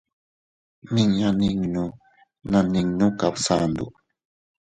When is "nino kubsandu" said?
2.73-3.85